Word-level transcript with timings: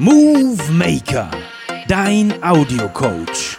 Movie 0.00 0.70
Maker, 0.70 1.28
dein 1.88 2.32
Audiocoach. 2.40 3.58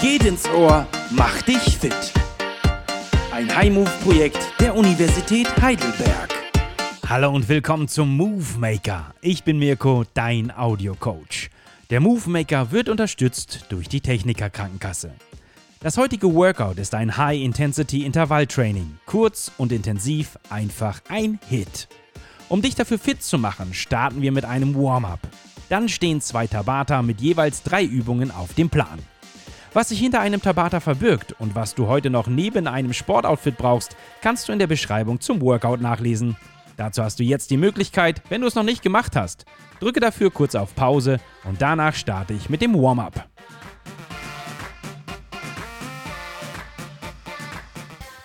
Geht 0.00 0.24
ins 0.24 0.48
Ohr, 0.50 0.86
mach 1.10 1.42
dich 1.42 1.76
fit. 1.76 2.12
Ein 3.32 3.52
High-Move-Projekt 3.52 4.38
der 4.60 4.76
Universität 4.76 5.48
Heidelberg. 5.60 6.32
Hallo 7.08 7.34
und 7.34 7.48
willkommen 7.48 7.88
zum 7.88 8.16
Move 8.16 8.56
Maker. 8.58 9.14
Ich 9.20 9.42
bin 9.42 9.58
Mirko, 9.58 10.04
dein 10.14 10.56
Audiocoach. 10.56 11.50
Der 11.90 11.98
Move 11.98 12.30
Maker 12.30 12.70
wird 12.70 12.88
unterstützt 12.88 13.64
durch 13.68 13.88
die 13.88 14.00
Techniker 14.00 14.48
Krankenkasse. 14.48 15.10
Das 15.80 15.96
heutige 15.96 16.32
Workout 16.32 16.78
ist 16.78 16.94
ein 16.94 17.16
High-Intensity-Intervall-Training. 17.16 18.98
Kurz 19.06 19.50
und 19.58 19.72
intensiv, 19.72 20.38
einfach 20.50 21.00
ein 21.08 21.40
Hit. 21.48 21.88
Um 22.48 22.62
dich 22.62 22.74
dafür 22.74 22.98
fit 22.98 23.22
zu 23.22 23.38
machen, 23.38 23.74
starten 23.74 24.22
wir 24.22 24.32
mit 24.32 24.46
einem 24.46 24.74
Warm-up. 24.74 25.20
Dann 25.68 25.88
stehen 25.90 26.22
zwei 26.22 26.46
Tabata 26.46 27.02
mit 27.02 27.20
jeweils 27.20 27.62
drei 27.62 27.84
Übungen 27.84 28.30
auf 28.30 28.54
dem 28.54 28.70
Plan. 28.70 28.98
Was 29.74 29.90
sich 29.90 29.98
hinter 29.98 30.20
einem 30.20 30.40
Tabata 30.40 30.80
verbirgt 30.80 31.34
und 31.38 31.54
was 31.54 31.74
du 31.74 31.88
heute 31.88 32.08
noch 32.08 32.26
neben 32.26 32.66
einem 32.66 32.94
Sportoutfit 32.94 33.58
brauchst, 33.58 33.96
kannst 34.22 34.48
du 34.48 34.52
in 34.52 34.58
der 34.58 34.66
Beschreibung 34.66 35.20
zum 35.20 35.42
Workout 35.42 35.82
nachlesen. 35.82 36.36
Dazu 36.78 37.02
hast 37.02 37.18
du 37.18 37.22
jetzt 37.22 37.50
die 37.50 37.58
Möglichkeit, 37.58 38.22
wenn 38.30 38.40
du 38.40 38.46
es 38.46 38.54
noch 38.54 38.62
nicht 38.62 38.82
gemacht 38.82 39.14
hast. 39.14 39.44
Drücke 39.80 40.00
dafür 40.00 40.30
kurz 40.30 40.54
auf 40.54 40.74
Pause 40.74 41.20
und 41.44 41.60
danach 41.60 41.94
starte 41.94 42.32
ich 42.32 42.48
mit 42.48 42.62
dem 42.62 42.74
Warm-up. 42.74 43.28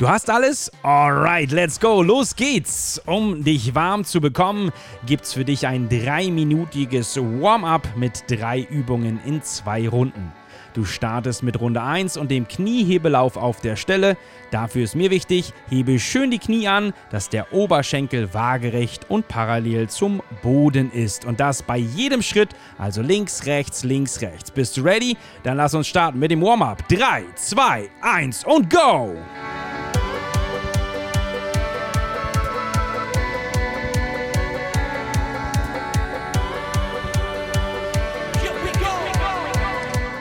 Du 0.03 0.09
hast 0.09 0.29
alles? 0.29 0.69
Alright, 0.81 1.53
let's 1.53 1.79
go. 1.79 2.01
Los 2.01 2.35
geht's. 2.35 3.01
Um 3.05 3.41
dich 3.41 3.73
warm 3.73 4.03
zu 4.03 4.19
bekommen, 4.19 4.73
gibt's 5.05 5.31
für 5.31 5.45
dich 5.45 5.65
ein 5.65 5.87
dreiminütiges 5.87 7.15
Warm-up 7.15 7.87
mit 7.95 8.25
drei 8.27 8.67
Übungen 8.69 9.21
in 9.25 9.41
zwei 9.43 9.87
Runden. 9.87 10.33
Du 10.73 10.83
startest 10.83 11.41
mit 11.41 11.57
Runde 11.61 11.81
1 11.81 12.17
und 12.17 12.31
dem 12.31 12.49
Kniehebelauf 12.49 13.37
auf 13.37 13.61
der 13.61 13.77
Stelle. 13.77 14.17
Dafür 14.51 14.83
ist 14.83 14.93
mir 14.93 15.09
wichtig, 15.09 15.53
hebe 15.69 15.97
schön 15.99 16.31
die 16.31 16.39
Knie 16.39 16.67
an, 16.67 16.91
dass 17.09 17.29
der 17.29 17.53
Oberschenkel 17.53 18.33
waagerecht 18.33 19.09
und 19.09 19.29
parallel 19.29 19.87
zum 19.87 20.21
Boden 20.41 20.91
ist. 20.91 21.23
Und 21.23 21.39
das 21.39 21.63
bei 21.63 21.77
jedem 21.77 22.21
Schritt, 22.21 22.49
also 22.77 23.01
links, 23.01 23.45
rechts, 23.45 23.85
links, 23.85 24.21
rechts. 24.21 24.51
Bist 24.51 24.75
du 24.75 24.81
ready? 24.81 25.15
Dann 25.43 25.55
lass 25.55 25.73
uns 25.73 25.87
starten 25.87 26.19
mit 26.19 26.29
dem 26.29 26.41
Warm-up. 26.41 26.89
3, 26.89 27.23
2, 27.37 27.89
1 28.01 28.43
und 28.43 28.69
go! 28.69 29.15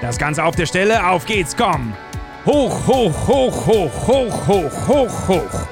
Das 0.03 0.19
Ganze 0.19 0.43
auf 0.43 0.57
der 0.57 0.67
Stelle. 0.67 1.07
Auf 1.07 1.25
geht's, 1.27 1.57
komm. 1.57 1.95
Hoch, 2.45 2.89
hoch, 2.89 3.29
hoch, 3.29 3.67
hoch, 3.67 4.09
hoch, 4.09 4.49
hoch, 4.49 4.89
hoch, 4.89 5.29
hoch. 5.29 5.67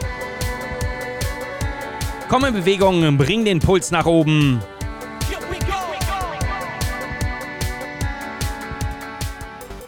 Komm 2.29 2.45
in 2.45 2.55
Bewegung, 2.55 3.19
bring 3.19 3.45
den 3.45 3.59
Puls 3.59 3.91
nach 3.91 4.07
oben. 4.07 4.63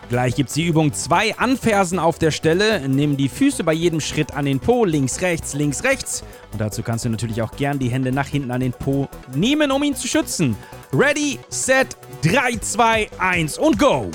Gleich 0.09 0.35
gibt's 0.35 0.55
die 0.55 0.67
Übung 0.67 0.93
2 0.93 1.39
Anfersen 1.39 2.01
auf 2.01 2.19
der 2.19 2.33
Stelle. 2.33 2.87
Nimm 2.89 3.17
die 3.17 3.29
Füße 3.29 3.63
bei 3.63 3.73
jedem 3.73 4.01
Schritt 4.01 4.35
an 4.35 4.45
den 4.45 4.59
Po, 4.59 4.85
links, 4.85 5.23
rechts, 5.23 5.55
links, 5.55 5.85
rechts. 5.85 6.25
Und 6.51 6.61
dazu 6.61 6.83
kannst 6.83 7.05
du 7.05 7.11
natürlich 7.11 7.41
auch 7.43 7.53
gern 7.53 7.79
die 7.79 7.89
Hände 7.91 8.11
nach 8.11 8.27
hinten 8.27 8.51
an 8.51 8.61
den 8.61 8.73
Po 8.73 9.09
nehmen, 9.35 9.71
um 9.71 9.85
ihn 9.85 9.95
zu 9.95 10.09
schützen. 10.09 10.57
Ready, 10.93 11.39
set, 11.49 11.97
3, 12.25 12.57
2, 12.57 13.09
1 13.19 13.57
und 13.57 13.79
go! 13.79 14.11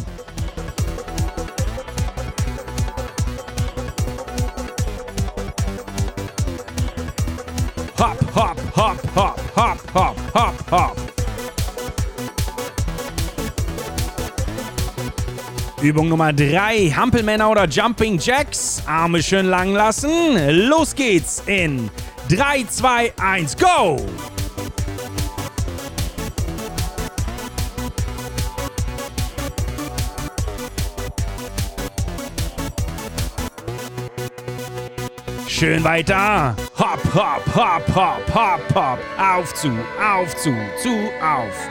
Hop, 8.38 8.56
hop, 8.76 8.98
hop, 9.16 9.40
hop, 9.56 9.80
hop, 9.96 9.96
hop, 9.96 10.16
hop, 10.36 10.72
hop. 10.72 10.98
Übung 15.82 16.08
Nummer 16.08 16.32
3, 16.32 16.92
Hampelmänner 16.96 17.50
oder 17.50 17.68
Jumping 17.68 18.20
Jacks. 18.20 18.84
Arme 18.86 19.24
schön 19.24 19.48
lang 19.48 19.74
lassen. 19.74 20.38
Los 20.70 20.94
geht's 20.94 21.42
in 21.48 21.90
3, 22.30 22.64
2, 22.70 23.14
1, 23.18 23.58
go! 23.58 23.98
Schön 35.60 35.84
weiter. 35.84 36.56
Hopp, 36.78 37.04
hopp, 37.16 37.56
hopp, 37.56 37.96
hopp, 37.96 38.36
hopp, 38.36 38.76
hopp. 38.76 39.00
Auf 39.18 39.56
zu, 39.56 39.72
auf 40.00 40.36
zu, 40.36 40.56
zu, 40.84 40.90
auf. 41.20 41.70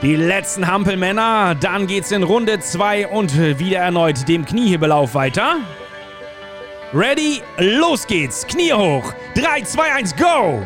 Die 0.00 0.16
letzten 0.16 0.66
Hampelmänner. 0.66 1.56
Dann 1.56 1.86
geht's 1.86 2.10
in 2.10 2.22
Runde 2.22 2.60
2 2.60 3.08
und 3.08 3.36
wieder 3.58 3.80
erneut 3.80 4.26
dem 4.28 4.46
Kniehebelauf 4.46 5.14
weiter. 5.14 5.58
Ready? 6.94 7.42
Los 7.58 8.06
geht's. 8.06 8.46
Knie 8.46 8.72
hoch. 8.72 9.12
3, 9.34 9.60
2, 9.60 9.92
1, 9.92 10.16
go! 10.16 10.62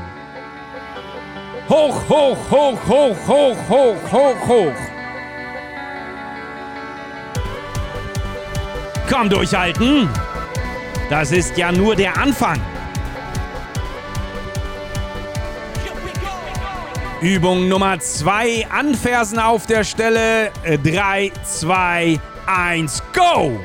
Hoch, 1.68 2.00
hoch, 2.08 2.38
hoch, 2.48 2.78
hoch, 2.86 3.16
hoch, 3.26 3.56
hoch, 3.68 4.12
hoch, 4.12 4.48
hoch. 4.48 4.74
Komm, 9.10 9.28
durchhalten. 9.28 10.08
Das 11.10 11.32
ist 11.32 11.56
ja 11.56 11.70
nur 11.70 11.94
der 11.94 12.16
Anfang. 12.18 12.60
Übung 17.20 17.68
Nummer 17.68 17.98
2, 17.98 18.66
Anfersen 18.70 19.38
auf 19.38 19.66
der 19.66 19.84
Stelle. 19.84 20.50
3, 20.62 21.32
2, 21.42 22.20
1, 22.46 23.02
go! 23.14 23.60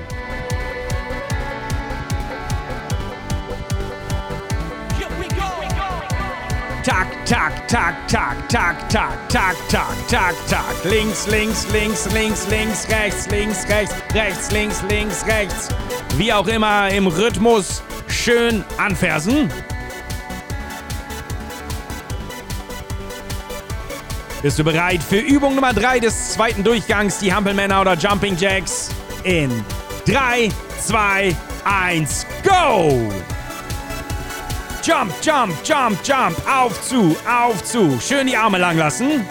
Tak, 6.84 7.08
tak, 7.26 7.68
tak, 7.68 8.08
tak, 8.08 8.36
tak, 8.50 8.90
tak, 8.90 9.30
tak, 9.30 9.56
tak, 9.70 9.96
tak, 10.08 10.36
tak. 10.50 10.86
Links, 10.86 11.28
links, 11.28 11.68
links, 11.74 12.08
links, 12.14 12.48
links, 12.48 12.88
rechts, 12.90 13.28
links, 13.28 13.66
rechts, 13.70 13.94
rechts, 14.14 14.52
links, 14.52 14.82
links, 14.90 15.26
rechts. 15.26 15.70
Wie 16.18 16.34
auch 16.34 16.47
immer 16.47 16.90
im 16.90 17.08
Rhythmus 17.08 17.81
schön 18.08 18.64
anfersen. 18.78 19.52
Bist 24.42 24.58
du 24.58 24.64
bereit 24.64 25.03
für 25.03 25.19
Übung 25.19 25.56
Nummer 25.56 25.74
3 25.74 26.00
des 26.00 26.34
zweiten 26.34 26.64
Durchgangs, 26.64 27.19
die 27.19 27.34
Hampelmänner 27.34 27.81
oder 27.81 27.96
Jumping 27.96 28.38
Jacks? 28.38 28.90
In 29.24 29.66
3, 30.06 30.50
2, 30.86 31.36
1, 31.66 32.25
go! 32.44 33.12
Jump, 34.81 35.14
jump, 35.22 35.53
jump, 35.64 36.00
jump. 36.03 36.38
Auf 36.50 36.81
zu, 36.81 37.16
auf 37.30 37.64
zu. 37.64 38.00
Schön 38.00 38.28
die 38.28 38.36
Arme 38.38 38.58
lang 38.58 38.78
lassen. 38.78 39.25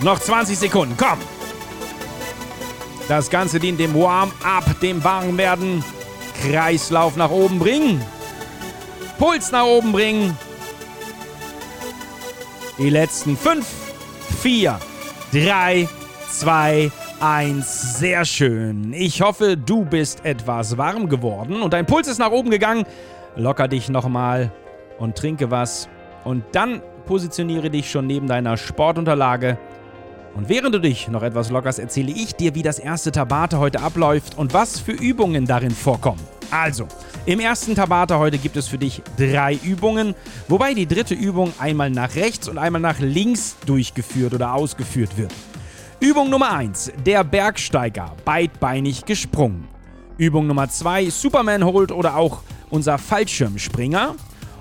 Noch 0.00 0.18
20 0.18 0.58
Sekunden, 0.58 0.96
komm. 0.96 1.18
Das 3.10 3.28
Ganze 3.28 3.58
dient 3.58 3.80
dem 3.80 3.92
Warm-up, 3.92 4.78
dem 4.80 5.02
Warmwerden. 5.02 5.82
Kreislauf 6.44 7.16
nach 7.16 7.32
oben 7.32 7.58
bringen. 7.58 8.00
Puls 9.18 9.50
nach 9.50 9.64
oben 9.64 9.90
bringen. 9.90 10.38
Die 12.78 12.88
letzten 12.88 13.36
5, 13.36 13.66
4, 14.40 14.78
3, 15.32 15.88
2, 16.28 16.92
1. 17.18 17.98
Sehr 17.98 18.24
schön. 18.24 18.92
Ich 18.92 19.22
hoffe, 19.22 19.56
du 19.56 19.84
bist 19.84 20.24
etwas 20.24 20.78
warm 20.78 21.08
geworden 21.08 21.62
und 21.62 21.72
dein 21.72 21.86
Puls 21.86 22.06
ist 22.06 22.18
nach 22.18 22.30
oben 22.30 22.50
gegangen. 22.50 22.84
Locker 23.34 23.66
dich 23.66 23.88
nochmal 23.88 24.52
und 25.00 25.18
trinke 25.18 25.50
was. 25.50 25.88
Und 26.22 26.44
dann 26.52 26.80
positioniere 27.06 27.70
dich 27.70 27.90
schon 27.90 28.06
neben 28.06 28.28
deiner 28.28 28.56
Sportunterlage. 28.56 29.58
Und 30.34 30.48
während 30.48 30.74
du 30.74 30.78
dich 30.78 31.08
noch 31.08 31.22
etwas 31.22 31.50
lockerst, 31.50 31.78
erzähle 31.78 32.12
ich 32.12 32.34
dir, 32.34 32.54
wie 32.54 32.62
das 32.62 32.78
erste 32.78 33.12
Tabata 33.12 33.58
heute 33.58 33.80
abläuft 33.80 34.38
und 34.38 34.54
was 34.54 34.78
für 34.78 34.92
Übungen 34.92 35.46
darin 35.46 35.72
vorkommen. 35.72 36.20
Also, 36.50 36.86
im 37.26 37.38
ersten 37.38 37.74
Tabata 37.74 38.18
heute 38.18 38.38
gibt 38.38 38.56
es 38.56 38.66
für 38.66 38.78
dich 38.78 39.02
drei 39.16 39.58
Übungen, 39.62 40.14
wobei 40.48 40.74
die 40.74 40.86
dritte 40.86 41.14
Übung 41.14 41.52
einmal 41.58 41.90
nach 41.90 42.14
rechts 42.16 42.48
und 42.48 42.58
einmal 42.58 42.80
nach 42.80 42.98
links 42.98 43.56
durchgeführt 43.66 44.34
oder 44.34 44.54
ausgeführt 44.54 45.16
wird. 45.16 45.32
Übung 46.00 46.30
Nummer 46.30 46.52
1, 46.52 46.92
der 47.04 47.22
Bergsteiger, 47.24 48.16
beidbeinig 48.24 49.04
gesprungen. 49.04 49.68
Übung 50.16 50.46
Nummer 50.46 50.68
2, 50.68 51.10
Superman 51.10 51.64
Hold 51.64 51.92
oder 51.92 52.16
auch 52.16 52.42
unser 52.70 52.98
Fallschirmspringer. 52.98 54.14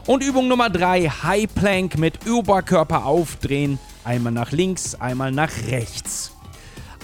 Und 0.06 0.24
Übung 0.24 0.48
Nummer 0.48 0.70
3, 0.70 1.08
High 1.08 1.54
Plank 1.54 1.98
mit 1.98 2.30
Oberkörper 2.30 3.06
aufdrehen. 3.06 3.80
Einmal 4.10 4.34
nach 4.34 4.52
links, 4.52 4.96
einmal 4.96 5.32
nach 5.32 5.52
rechts. 5.70 6.32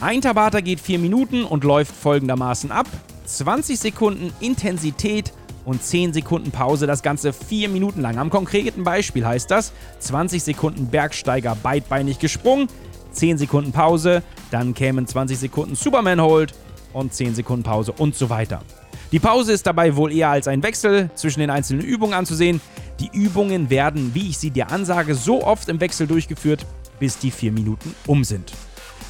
Ein 0.01 0.21
Tabata 0.21 0.59
geht 0.59 0.79
4 0.79 0.97
Minuten 0.97 1.43
und 1.43 1.63
läuft 1.63 1.95
folgendermaßen 1.95 2.71
ab. 2.71 2.87
20 3.27 3.79
Sekunden 3.79 4.33
Intensität 4.39 5.31
und 5.65 5.83
10 5.83 6.13
Sekunden 6.13 6.49
Pause, 6.49 6.87
das 6.87 7.03
Ganze 7.03 7.31
4 7.31 7.69
Minuten 7.69 8.01
lang. 8.01 8.17
Am 8.17 8.31
konkreten 8.31 8.83
Beispiel 8.83 9.23
heißt 9.23 9.51
das 9.51 9.71
20 9.99 10.41
Sekunden 10.41 10.87
Bergsteiger 10.87 11.55
beidbeinig 11.61 12.17
gesprungen, 12.17 12.69
10 13.11 13.37
Sekunden 13.37 13.71
Pause, 13.71 14.23
dann 14.49 14.73
kämen 14.73 15.05
20 15.05 15.37
Sekunden 15.37 15.75
Superman 15.75 16.19
Hold 16.19 16.55
und 16.91 17.13
10 17.13 17.35
Sekunden 17.35 17.61
Pause 17.61 17.91
und 17.91 18.15
so 18.15 18.31
weiter. 18.31 18.63
Die 19.11 19.19
Pause 19.19 19.53
ist 19.53 19.67
dabei 19.67 19.95
wohl 19.95 20.11
eher 20.11 20.31
als 20.31 20.47
ein 20.47 20.63
Wechsel 20.63 21.11
zwischen 21.13 21.39
den 21.39 21.51
einzelnen 21.51 21.85
Übungen 21.85 22.15
anzusehen. 22.15 22.61
Die 22.99 23.11
Übungen 23.13 23.69
werden, 23.69 24.15
wie 24.15 24.29
ich 24.29 24.39
sie 24.39 24.49
dir 24.49 24.71
ansage, 24.71 25.13
so 25.13 25.43
oft 25.43 25.69
im 25.69 25.79
Wechsel 25.79 26.07
durchgeführt, 26.07 26.65
bis 26.99 27.17
die 27.17 27.31
4 27.31 27.51
Minuten 27.51 27.95
um 28.07 28.23
sind. 28.23 28.53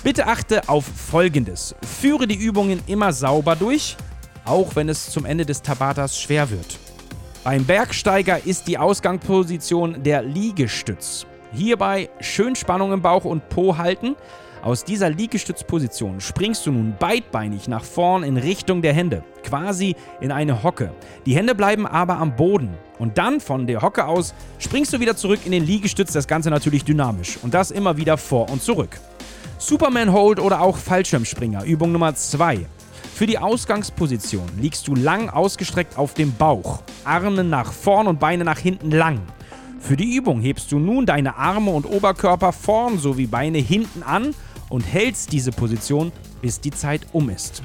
Bitte 0.04 0.28
achte 0.28 0.70
auf 0.70 0.86
Folgendes. 0.86 1.76
Führe 2.00 2.28
die 2.28 2.36
Übungen 2.36 2.82
immer 2.88 3.12
sauber 3.12 3.56
durch, 3.56 3.98
auch 4.46 4.76
wenn 4.76 4.90
es 4.90 5.10
zum 5.10 5.26
Ende 5.26 5.46
des 5.46 5.62
Tabatas 5.62 6.20
schwer 6.20 6.50
wird. 6.50 6.78
Beim 7.44 7.64
Bergsteiger 7.64 8.46
ist 8.46 8.68
die 8.68 8.78
Ausgangsposition 8.78 10.04
der 10.04 10.24
Liegestütz. 10.24 11.26
Hierbei 11.54 12.10
schön 12.20 12.56
Spannung 12.56 12.92
im 12.92 13.02
Bauch 13.02 13.24
und 13.24 13.50
Po 13.50 13.78
halten. 13.78 14.16
Aus 14.66 14.84
dieser 14.84 15.12
Liegestützposition 15.12 16.20
springst 16.20 16.66
du 16.66 16.72
nun 16.72 16.96
beidbeinig 16.98 17.68
nach 17.68 17.84
vorn 17.84 18.24
in 18.24 18.36
Richtung 18.36 18.82
der 18.82 18.94
Hände, 18.94 19.24
quasi 19.44 19.96
in 20.22 20.32
eine 20.32 20.64
Hocke. 20.64 20.92
Die 21.28 21.36
Hände 21.36 21.54
bleiben 21.54 21.86
aber 21.86 22.18
am 22.18 22.36
Boden. 22.36 22.72
Und 22.98 23.20
dann 23.20 23.40
von 23.40 23.68
der 23.68 23.84
Hocke 23.84 24.08
aus 24.08 24.34
springst 24.58 24.92
du 24.92 25.00
wieder 25.00 25.16
zurück 25.16 25.42
in 25.46 25.52
den 25.52 25.64
Liegestütz, 25.64 26.14
das 26.14 26.28
Ganze 26.28 26.50
natürlich 26.50 26.84
dynamisch. 26.84 27.38
Und 27.44 27.54
das 27.54 27.70
immer 27.70 27.98
wieder 27.98 28.18
vor 28.18 28.50
und 28.50 28.64
zurück. 28.64 29.00
Superman 29.60 30.12
Hold 30.12 30.40
oder 30.40 30.62
auch 30.62 30.78
Fallschirmspringer, 30.78 31.64
Übung 31.64 31.92
Nummer 31.92 32.16
2. 32.16 32.66
Für 33.14 33.28
die 33.28 33.38
Ausgangsposition 33.38 34.50
liegst 34.60 34.88
du 34.88 34.96
lang 34.96 35.30
ausgestreckt 35.30 35.96
auf 35.96 36.16
dem 36.16 36.34
Bauch, 36.34 36.80
Arme 37.04 37.44
nach 37.44 37.72
vorn 37.72 38.08
und 38.08 38.20
Beine 38.20 38.44
nach 38.44 38.58
hinten 38.58 38.90
lang. 38.90 39.22
Für 39.80 39.96
die 39.96 40.16
Übung 40.16 40.42
hebst 40.42 40.72
du 40.72 40.80
nun 40.80 41.06
deine 41.06 41.36
Arme 41.36 41.70
und 41.70 41.86
Oberkörper 41.86 42.52
vorn 42.52 42.98
sowie 42.98 43.28
Beine 43.28 43.60
hinten 43.60 44.02
an 44.02 44.34
und 44.76 44.82
hältst 44.82 45.32
diese 45.32 45.54
Position, 45.54 46.12
bis 46.42 46.60
die 46.60 46.72
Zeit 46.72 47.08
um 47.14 47.30
ist. 47.30 47.64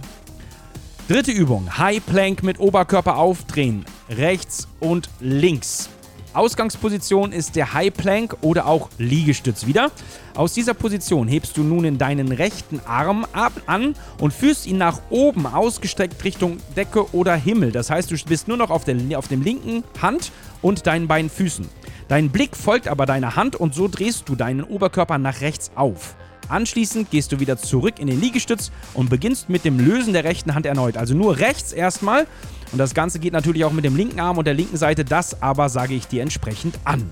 Dritte 1.08 1.32
Übung: 1.32 1.76
High 1.76 2.06
Plank 2.06 2.44
mit 2.44 2.60
Oberkörper 2.60 3.16
aufdrehen, 3.16 3.84
rechts 4.08 4.68
und 4.78 5.10
links. 5.18 5.90
Ausgangsposition 6.34 7.32
ist 7.32 7.56
der 7.56 7.74
High 7.74 7.92
Plank 7.92 8.36
oder 8.42 8.66
auch 8.66 8.90
Liegestütz 8.98 9.66
wieder. 9.66 9.90
Aus 10.36 10.54
dieser 10.54 10.74
Position 10.74 11.26
hebst 11.26 11.56
du 11.56 11.64
nun 11.64 11.84
in 11.84 11.98
deinen 11.98 12.30
rechten 12.30 12.78
Arm 12.86 13.26
ab 13.32 13.54
an 13.66 13.96
und 14.18 14.32
führst 14.32 14.68
ihn 14.68 14.78
nach 14.78 15.00
oben 15.10 15.46
ausgestreckt 15.46 16.22
Richtung 16.22 16.58
Decke 16.76 17.12
oder 17.12 17.34
Himmel. 17.34 17.72
Das 17.72 17.90
heißt, 17.90 18.12
du 18.12 18.16
bist 18.28 18.46
nur 18.46 18.56
noch 18.56 18.70
auf, 18.70 18.84
der, 18.84 19.18
auf 19.18 19.26
dem 19.26 19.42
linken 19.42 19.82
Hand 20.00 20.30
und 20.62 20.86
deinen 20.86 21.08
beiden 21.08 21.28
Füßen. 21.28 21.68
Dein 22.06 22.30
Blick 22.30 22.56
folgt 22.56 22.86
aber 22.86 23.06
deiner 23.06 23.34
Hand 23.34 23.56
und 23.56 23.74
so 23.74 23.88
drehst 23.88 24.28
du 24.28 24.36
deinen 24.36 24.62
Oberkörper 24.62 25.18
nach 25.18 25.40
rechts 25.40 25.72
auf. 25.74 26.14
Anschließend 26.50 27.10
gehst 27.10 27.30
du 27.30 27.38
wieder 27.38 27.56
zurück 27.56 28.00
in 28.00 28.08
den 28.08 28.20
Liegestütz 28.20 28.72
und 28.92 29.08
beginnst 29.08 29.48
mit 29.48 29.64
dem 29.64 29.78
Lösen 29.78 30.12
der 30.12 30.24
rechten 30.24 30.54
Hand 30.54 30.66
erneut. 30.66 30.96
Also 30.96 31.14
nur 31.14 31.38
rechts 31.38 31.72
erstmal. 31.72 32.26
Und 32.72 32.78
das 32.78 32.92
Ganze 32.92 33.20
geht 33.20 33.32
natürlich 33.32 33.64
auch 33.64 33.72
mit 33.72 33.84
dem 33.84 33.96
linken 33.96 34.18
Arm 34.18 34.36
und 34.36 34.46
der 34.46 34.54
linken 34.54 34.76
Seite. 34.76 35.04
Das 35.04 35.40
aber 35.40 35.68
sage 35.68 35.94
ich 35.94 36.08
dir 36.08 36.22
entsprechend 36.22 36.76
an. 36.84 37.10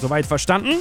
Soweit 0.00 0.26
verstanden? 0.26 0.76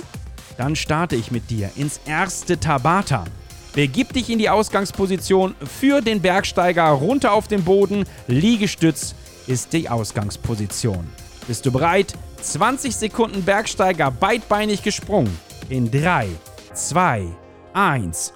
Dann 0.58 0.76
starte 0.76 1.16
ich 1.16 1.32
mit 1.32 1.50
dir 1.50 1.72
ins 1.76 2.00
erste 2.06 2.60
Tabata. 2.60 3.26
Begib 3.74 4.14
dich 4.14 4.30
in 4.30 4.40
die 4.40 4.50
Ausgangsposition 4.50 5.56
für 5.80 6.02
den 6.02 6.22
Bergsteiger 6.22 6.86
runter 6.90 7.34
auf 7.34 7.48
den 7.48 7.64
Boden. 7.64 8.06
Liegestütz 8.28 9.16
ist 9.48 9.74
die 9.74 9.90
Ausgangsposition. 9.90 11.08
Bist 11.48 11.66
du 11.66 11.72
bereit? 11.72 12.14
20 12.42 12.96
Sekunden 12.96 13.44
Bergsteiger 13.44 14.12
beidbeinig 14.12 14.84
gesprungen. 14.84 15.36
In 15.70 15.90
3, 15.90 16.28
2, 16.74 17.20
1 17.20 17.47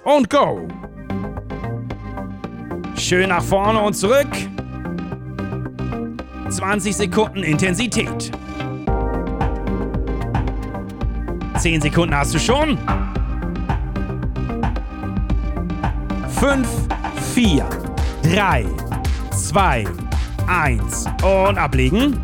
und 0.04 0.30
go! 0.30 0.68
Schön 2.94 3.30
nach 3.30 3.42
vorne 3.42 3.80
und 3.80 3.94
zurück. 3.94 4.28
20 6.48 6.94
Sekunden 6.94 7.42
Intensität. 7.42 8.30
10 11.58 11.80
Sekunden 11.80 12.14
hast 12.14 12.34
du 12.34 12.38
schon. 12.38 12.78
5, 16.38 16.68
4, 17.34 17.68
3, 18.22 18.64
2, 19.32 19.84
1 20.46 21.06
und 21.24 21.58
ablegen. 21.58 22.20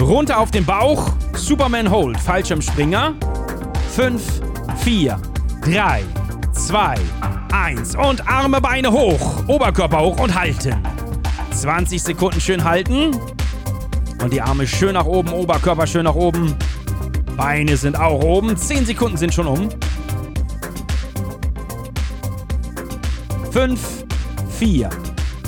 Runter 0.00 0.38
auf 0.38 0.52
den 0.52 0.64
Bauch. 0.64 1.10
Superman 1.34 1.90
Hold, 1.90 2.20
Fallschirmspringer. 2.20 3.14
5, 3.96 4.22
4, 4.84 5.20
3, 5.62 6.04
2, 6.66 6.94
1 7.52 7.96
und 7.96 8.26
Arme, 8.28 8.60
Beine 8.60 8.92
hoch, 8.92 9.46
Oberkörper 9.48 10.00
hoch 10.00 10.20
und 10.20 10.34
halten. 10.34 10.80
20 11.50 12.00
Sekunden 12.00 12.40
schön 12.40 12.62
halten. 12.62 13.10
Und 14.22 14.32
die 14.32 14.40
Arme 14.40 14.66
schön 14.66 14.94
nach 14.94 15.04
oben, 15.04 15.32
Oberkörper 15.32 15.86
schön 15.88 16.04
nach 16.04 16.14
oben. 16.14 16.54
Beine 17.36 17.76
sind 17.76 17.98
auch 17.98 18.22
oben. 18.22 18.56
10 18.56 18.86
Sekunden 18.86 19.16
sind 19.16 19.34
schon 19.34 19.48
um. 19.48 19.68
5, 23.50 23.80
4, 24.58 24.88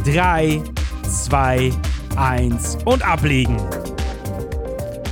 3, 0.04 0.62
2, 1.08 1.72
1 2.16 2.78
und 2.84 3.06
ablegen. 3.06 3.56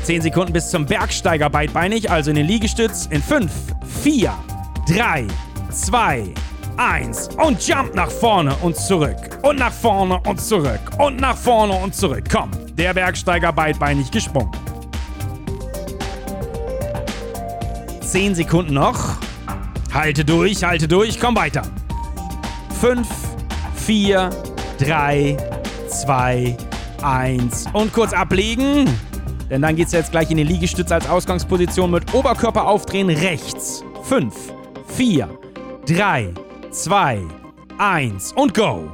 10 0.03 0.21
Sekunden 0.23 0.53
bis 0.53 0.69
zum 0.69 0.85
Bergsteiger 0.85 1.49
beidbeinig, 1.49 2.11
also 2.11 2.31
in 2.31 2.37
den 2.37 2.47
Liegestütz. 2.47 3.07
In 3.07 3.23
5, 3.23 3.51
4, 4.03 4.35
3, 4.89 5.29
2, 5.75 6.35
1 6.77 7.31
und 7.45 7.67
jump 7.67 7.95
nach 7.95 8.11
vorne 8.11 8.55
und 8.63 8.77
zurück. 8.77 9.39
Und 9.43 9.59
nach 9.59 9.73
vorne 9.73 10.21
und 10.27 10.41
zurück. 10.41 10.81
Und 10.99 11.21
nach 11.21 11.37
vorne 11.37 11.75
und 11.75 11.95
zurück. 11.95 12.25
Komm, 12.31 12.51
der 12.77 12.95
Bergsteiger 12.95 13.53
beidbeinig 13.53 14.11
gesprungen. 14.11 14.51
10 18.01 18.35
Sekunden 18.35 18.75
noch. 18.75 19.17
Halte 19.93 20.25
durch, 20.25 20.65
halte 20.65 20.89
durch, 20.89 21.19
komm 21.19 21.37
weiter. 21.37 21.63
5, 22.81 23.09
4, 23.75 24.31
3, 24.79 25.37
2, 25.89 26.57
1 27.03 27.67
und 27.73 27.93
kurz 27.93 28.13
ablegen. 28.13 28.89
Denn 29.51 29.63
dann 29.63 29.77
geht 29.77 29.87
es 29.87 29.93
jetzt 29.93 30.13
gleich 30.13 30.31
in 30.31 30.39
den 30.39 30.47
Liegestütz 30.47 30.91
als 30.93 31.09
Ausgangsposition 31.09 31.91
mit 31.91 32.15
Oberkörper 32.15 32.67
aufdrehen 32.67 33.11
rechts. 33.11 33.85
5, 34.05 34.35
4, 34.89 35.29
3, 35.87 36.33
2, 36.71 37.23
1 37.77 38.33
und 38.35 38.55
go. 38.55 38.89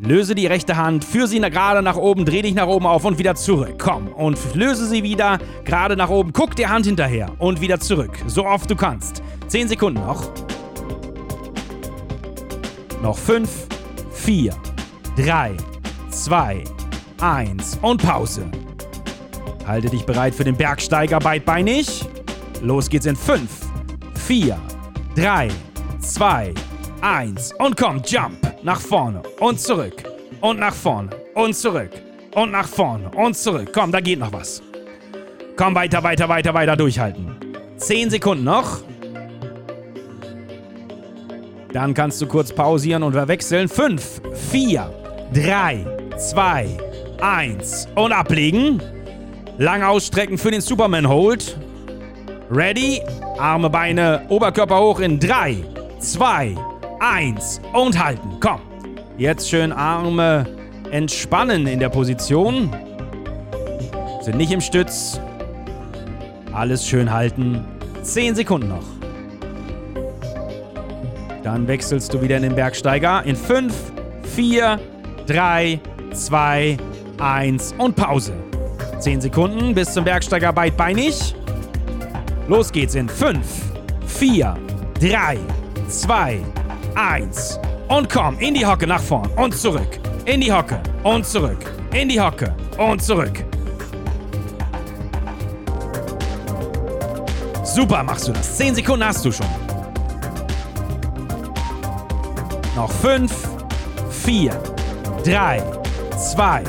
Löse 0.00 0.34
die 0.34 0.48
rechte 0.48 0.76
Hand, 0.76 1.04
führe 1.04 1.28
sie 1.28 1.38
gerade 1.38 1.80
nach 1.80 1.96
oben, 1.96 2.24
dreh 2.24 2.42
dich 2.42 2.54
nach 2.54 2.66
oben 2.66 2.86
auf 2.86 3.04
und 3.04 3.18
wieder 3.18 3.36
zurück. 3.36 3.76
Komm 3.78 4.08
und 4.08 4.36
löse 4.56 4.88
sie 4.88 5.04
wieder 5.04 5.38
gerade 5.64 5.96
nach 5.96 6.08
oben. 6.10 6.32
Guck 6.32 6.56
der 6.56 6.70
Hand 6.70 6.86
hinterher 6.86 7.30
und 7.38 7.60
wieder 7.60 7.78
zurück. 7.78 8.18
So 8.26 8.44
oft 8.44 8.68
du 8.68 8.74
kannst. 8.74 9.22
10 9.46 9.68
Sekunden 9.68 10.00
noch. 10.00 10.28
Noch 13.00 13.16
5, 13.16 13.48
4, 14.10 14.54
3, 15.18 15.56
2, 16.10 16.64
1 17.20 17.78
und 17.80 18.02
Pause. 18.02 18.50
Halte 19.68 19.88
dich 19.88 20.04
bereit 20.04 20.34
für 20.34 20.44
den 20.44 20.56
Bergsteiger 20.56 21.20
beidbeinig. 21.20 22.04
Los 22.60 22.90
geht's 22.90 23.06
in 23.06 23.14
5, 23.14 23.48
4, 24.16 24.58
3, 25.14 25.48
2, 25.48 25.71
1 27.00 27.54
und 27.58 27.76
komm, 27.76 28.02
jump 28.04 28.38
nach 28.62 28.80
vorne 28.80 29.22
und 29.40 29.60
zurück 29.60 30.04
und 30.40 30.58
nach 30.58 30.74
vorne 30.74 31.10
und 31.34 31.54
zurück 31.54 31.90
und 32.34 32.50
nach 32.50 32.66
vorne 32.66 33.10
und 33.14 33.36
zurück. 33.36 33.70
Komm, 33.72 33.92
da 33.92 34.00
geht 34.00 34.18
noch 34.18 34.32
was. 34.32 34.62
Komm 35.56 35.74
weiter, 35.74 36.02
weiter, 36.02 36.28
weiter, 36.28 36.54
weiter 36.54 36.76
durchhalten. 36.76 37.36
10 37.76 38.10
Sekunden 38.10 38.44
noch. 38.44 38.82
Dann 41.72 41.94
kannst 41.94 42.20
du 42.20 42.26
kurz 42.26 42.52
pausieren 42.52 43.02
und 43.02 43.12
verwechseln. 43.12 43.68
5, 43.68 44.22
4, 44.50 44.90
3, 45.34 45.86
2, 46.18 46.66
1 47.20 47.88
und 47.94 48.12
ablegen. 48.12 48.82
Lang 49.58 49.82
ausstrecken 49.82 50.38
für 50.38 50.50
den 50.50 50.60
Superman 50.60 51.08
Hold. 51.08 51.56
Ready? 52.50 53.00
Arme, 53.38 53.70
Beine, 53.70 54.26
Oberkörper 54.28 54.78
hoch 54.80 55.00
in 55.00 55.18
3, 55.18 55.64
2, 56.02 56.56
1 56.98 57.60
und 57.72 58.02
halten. 58.02 58.36
Komm. 58.40 58.60
Jetzt 59.18 59.48
schön 59.48 59.72
Arme 59.72 60.46
entspannen 60.90 61.66
in 61.68 61.78
der 61.78 61.90
Position. 61.90 62.70
Sind 64.20 64.36
nicht 64.36 64.50
im 64.50 64.60
Stütz. 64.60 65.20
Alles 66.52 66.84
schön 66.86 67.12
halten. 67.12 67.64
10 68.02 68.34
Sekunden 68.34 68.68
noch. 68.68 68.84
Dann 71.44 71.68
wechselst 71.68 72.12
du 72.12 72.20
wieder 72.20 72.36
in 72.36 72.42
den 72.42 72.54
Bergsteiger. 72.54 73.22
In 73.24 73.36
5, 73.36 73.72
4, 74.34 74.80
3, 75.26 75.80
2, 76.12 76.76
1 77.20 77.74
und 77.78 77.94
Pause. 77.94 78.32
10 78.98 79.20
Sekunden 79.20 79.74
bis 79.74 79.92
zum 79.92 80.04
Bergsteiger 80.04 80.52
beidbeinig. 80.52 81.34
Los 82.48 82.72
geht's 82.72 82.96
in 82.96 83.08
5, 83.08 83.40
4, 84.06 84.56
3, 85.00 85.38
2, 85.88 86.40
1 86.94 87.58
und 87.88 88.08
komm 88.08 88.38
in 88.38 88.54
die 88.54 88.66
Hocke 88.66 88.86
nach 88.86 89.00
vorn 89.00 89.30
und 89.36 89.56
zurück. 89.56 89.98
In 90.24 90.40
die 90.40 90.52
Hocke 90.52 90.80
und 91.02 91.26
zurück. 91.26 91.58
In 91.92 92.08
die 92.08 92.20
Hocke 92.20 92.54
und 92.78 93.02
zurück. 93.02 93.44
Super 97.64 98.02
machst 98.02 98.28
du 98.28 98.32
das. 98.32 98.56
10 98.56 98.74
Sekunden 98.74 99.04
hast 99.04 99.24
du 99.24 99.32
schon. 99.32 99.46
Noch 102.76 102.90
5, 102.90 103.32
4, 104.10 104.52
3, 105.24 105.62
2, 106.16 106.62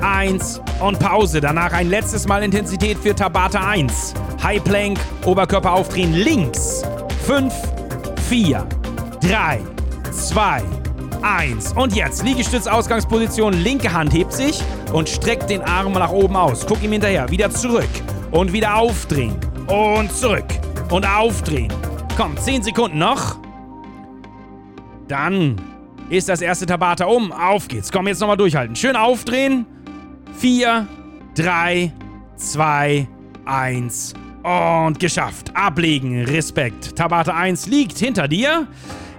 1 0.00 0.60
und 0.80 0.98
Pause. 0.98 1.40
Danach 1.40 1.72
ein 1.72 1.88
letztes 1.88 2.26
Mal 2.26 2.42
Intensität 2.42 2.98
für 2.98 3.14
Tabata 3.14 3.66
1. 3.68 4.14
High 4.42 4.64
Plank, 4.64 4.98
Oberkörper 5.24 5.72
aufdrehen 5.72 6.14
links. 6.14 6.82
5, 7.26 7.52
4, 8.30 8.64
3, 9.22 9.58
2, 10.12 10.62
1. 11.20 11.72
Und 11.72 11.96
jetzt 11.96 12.22
Liegestütz 12.22 12.68
Ausgangsposition. 12.68 13.52
Linke 13.54 13.92
Hand 13.92 14.14
hebt 14.14 14.32
sich 14.32 14.62
und 14.92 15.08
streckt 15.08 15.50
den 15.50 15.62
Arm 15.62 15.94
nach 15.94 16.12
oben 16.12 16.36
aus. 16.36 16.64
Guck 16.64 16.80
ihm 16.80 16.92
hinterher. 16.92 17.28
Wieder 17.28 17.50
zurück 17.50 17.88
und 18.30 18.52
wieder 18.52 18.76
aufdrehen. 18.76 19.34
Und 19.66 20.12
zurück 20.12 20.44
und 20.92 21.04
aufdrehen. 21.08 21.72
Komm, 22.16 22.36
10 22.36 22.62
Sekunden 22.62 22.98
noch. 22.98 23.36
Dann 25.08 25.56
ist 26.08 26.28
das 26.28 26.40
erste 26.40 26.66
Tabata 26.66 27.06
um. 27.06 27.32
Auf 27.32 27.66
geht's. 27.66 27.90
Komm, 27.90 28.06
jetzt 28.06 28.20
nochmal 28.20 28.36
durchhalten. 28.36 28.76
Schön 28.76 28.94
aufdrehen. 28.94 29.66
4, 30.38 30.86
3, 31.34 31.92
2, 32.36 33.08
1 33.44 34.14
und 34.42 34.98
geschafft. 34.98 35.50
Ablegen. 35.54 36.24
Respekt. 36.24 36.96
Tabata 36.96 37.34
1 37.34 37.66
liegt 37.66 37.98
hinter 37.98 38.28
dir. 38.28 38.66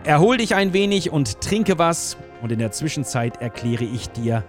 Erhol 0.04 0.38
dich 0.38 0.56
ein 0.56 0.74
wenig 0.74 1.12
und 1.12 1.42
trinke 1.42 1.78
was. 1.78 2.18
Und 2.42 2.52
in 2.52 2.60
der 2.60 2.72
Zwischenzeit 2.72 3.42
erkläre 3.42 3.84
ich 3.84 4.10
dir 4.10 4.44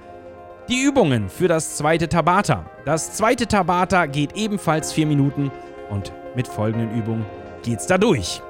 die 0.68 0.82
Übungen 0.82 1.28
für 1.28 1.48
das 1.48 1.76
zweite 1.76 2.08
Tabata. 2.08 2.64
Das 2.84 3.12
zweite 3.14 3.46
Tabata 3.46 4.06
geht 4.06 4.34
ebenfalls 4.34 4.92
4 4.92 5.06
Minuten 5.06 5.50
und 5.90 6.12
mit 6.34 6.48
folgenden 6.48 6.96
Übungen 6.96 7.26
geht's 7.62 7.86
da 7.86 7.98
durch. 7.98 8.40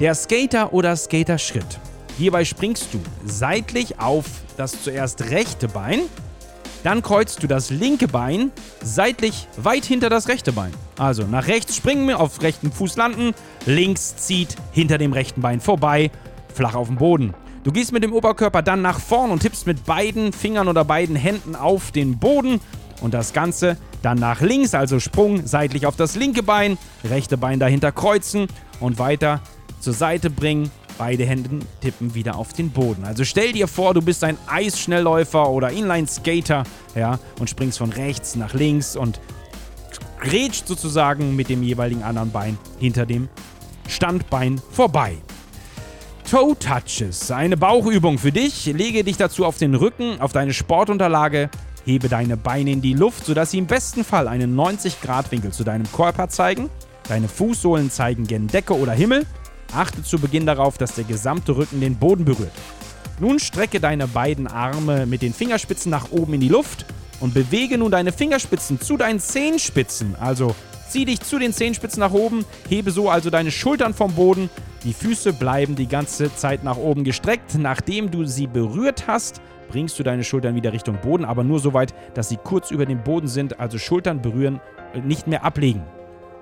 Der 0.00 0.14
Skater 0.14 0.72
oder 0.72 0.96
Skater-Schritt. 0.96 1.78
Hierbei 2.16 2.44
springst 2.44 2.94
du 2.94 3.00
seitlich 3.26 4.00
auf 4.00 4.24
das 4.56 4.82
zuerst 4.82 5.30
rechte 5.30 5.68
Bein, 5.68 6.00
dann 6.86 7.02
kreuzt 7.02 7.42
du 7.42 7.48
das 7.48 7.70
linke 7.70 8.06
Bein 8.06 8.52
seitlich 8.80 9.48
weit 9.56 9.84
hinter 9.84 10.08
das 10.08 10.28
rechte 10.28 10.52
Bein. 10.52 10.72
Also 10.96 11.24
nach 11.24 11.48
rechts 11.48 11.74
springen 11.74 12.06
wir, 12.06 12.20
auf 12.20 12.40
rechten 12.42 12.70
Fuß 12.70 12.94
landen, 12.96 13.34
links 13.66 14.14
zieht 14.14 14.54
hinter 14.70 14.96
dem 14.96 15.12
rechten 15.12 15.40
Bein 15.40 15.60
vorbei, 15.60 16.12
flach 16.54 16.76
auf 16.76 16.86
dem 16.86 16.94
Boden. 16.94 17.34
Du 17.64 17.72
gehst 17.72 17.90
mit 17.90 18.04
dem 18.04 18.12
Oberkörper 18.12 18.62
dann 18.62 18.82
nach 18.82 19.00
vorn 19.00 19.32
und 19.32 19.40
tippst 19.40 19.66
mit 19.66 19.84
beiden 19.84 20.32
Fingern 20.32 20.68
oder 20.68 20.84
beiden 20.84 21.16
Händen 21.16 21.56
auf 21.56 21.90
den 21.90 22.20
Boden 22.20 22.60
und 23.00 23.14
das 23.14 23.32
Ganze 23.32 23.78
dann 24.02 24.20
nach 24.20 24.40
links, 24.40 24.72
also 24.72 25.00
Sprung 25.00 25.44
seitlich 25.44 25.86
auf 25.86 25.96
das 25.96 26.14
linke 26.14 26.44
Bein, 26.44 26.78
rechte 27.02 27.36
Bein 27.36 27.58
dahinter 27.58 27.90
kreuzen 27.90 28.46
und 28.78 29.00
weiter 29.00 29.40
zur 29.80 29.92
Seite 29.92 30.30
bringen. 30.30 30.70
Beide 30.98 31.26
Hände 31.26 31.50
tippen 31.80 32.14
wieder 32.14 32.36
auf 32.36 32.52
den 32.52 32.70
Boden. 32.70 33.04
Also 33.04 33.24
stell 33.24 33.52
dir 33.52 33.68
vor, 33.68 33.92
du 33.92 34.00
bist 34.00 34.24
ein 34.24 34.38
Eisschnellläufer 34.46 35.50
oder 35.50 35.70
Inline-Skater, 35.70 36.64
ja, 36.94 37.18
und 37.38 37.50
springst 37.50 37.78
von 37.78 37.92
rechts 37.92 38.34
nach 38.34 38.54
links 38.54 38.96
und 38.96 39.20
grätscht 40.20 40.66
sozusagen 40.66 41.36
mit 41.36 41.48
dem 41.48 41.62
jeweiligen 41.62 42.02
anderen 42.02 42.30
Bein 42.30 42.58
hinter 42.78 43.04
dem 43.04 43.28
Standbein 43.88 44.60
vorbei. 44.72 45.16
Toe 46.28 46.56
Touches, 46.58 47.30
eine 47.30 47.56
Bauchübung 47.56 48.18
für 48.18 48.32
dich. 48.32 48.66
Lege 48.66 49.04
dich 49.04 49.16
dazu 49.16 49.44
auf 49.44 49.58
den 49.58 49.74
Rücken, 49.74 50.20
auf 50.20 50.32
deine 50.32 50.52
Sportunterlage, 50.52 51.50
hebe 51.84 52.08
deine 52.08 52.36
Beine 52.36 52.72
in 52.72 52.80
die 52.80 52.94
Luft, 52.94 53.26
sodass 53.26 53.52
sie 53.52 53.58
im 53.58 53.66
besten 53.66 54.02
Fall 54.02 54.26
einen 54.26 54.56
90-Grad-Winkel 54.56 55.52
zu 55.52 55.62
deinem 55.62 55.86
Körper 55.92 56.28
zeigen. 56.28 56.68
Deine 57.08 57.28
Fußsohlen 57.28 57.92
zeigen 57.92 58.26
gen 58.26 58.48
Decke 58.48 58.76
oder 58.76 58.92
Himmel 58.92 59.24
Achte 59.72 60.02
zu 60.02 60.18
Beginn 60.18 60.46
darauf, 60.46 60.78
dass 60.78 60.94
der 60.94 61.04
gesamte 61.04 61.56
Rücken 61.56 61.80
den 61.80 61.96
Boden 61.96 62.24
berührt. 62.24 62.52
Nun 63.18 63.38
strecke 63.38 63.80
deine 63.80 64.06
beiden 64.06 64.46
Arme 64.46 65.06
mit 65.06 65.22
den 65.22 65.32
Fingerspitzen 65.32 65.90
nach 65.90 66.10
oben 66.10 66.34
in 66.34 66.40
die 66.40 66.48
Luft 66.48 66.84
und 67.20 67.32
bewege 67.32 67.78
nun 67.78 67.90
deine 67.90 68.12
Fingerspitzen 68.12 68.80
zu 68.80 68.96
deinen 68.96 69.20
Zehenspitzen. 69.20 70.14
Also 70.16 70.54
zieh 70.88 71.06
dich 71.06 71.20
zu 71.20 71.38
den 71.38 71.52
Zehenspitzen 71.52 72.00
nach 72.00 72.12
oben, 72.12 72.44
hebe 72.68 72.90
so 72.90 73.08
also 73.08 73.30
deine 73.30 73.50
Schultern 73.50 73.94
vom 73.94 74.12
Boden. 74.14 74.50
Die 74.84 74.92
Füße 74.92 75.32
bleiben 75.32 75.76
die 75.76 75.88
ganze 75.88 76.34
Zeit 76.34 76.62
nach 76.62 76.76
oben 76.76 77.04
gestreckt. 77.04 77.54
Nachdem 77.58 78.10
du 78.10 78.24
sie 78.24 78.46
berührt 78.46 79.06
hast, 79.06 79.40
bringst 79.68 79.98
du 79.98 80.02
deine 80.02 80.22
Schultern 80.22 80.54
wieder 80.54 80.72
Richtung 80.72 80.98
Boden, 81.00 81.24
aber 81.24 81.42
nur 81.42 81.58
so 81.58 81.72
weit, 81.72 81.94
dass 82.14 82.28
sie 82.28 82.36
kurz 82.36 82.70
über 82.70 82.86
dem 82.86 83.02
Boden 83.02 83.28
sind, 83.28 83.58
also 83.58 83.78
Schultern 83.78 84.20
berühren, 84.20 84.60
äh, 84.94 85.00
nicht 85.00 85.26
mehr 85.26 85.42
ablegen 85.42 85.82